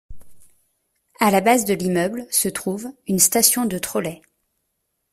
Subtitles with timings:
[1.19, 4.23] À la base de l'immeuble se trouve une station de trolley.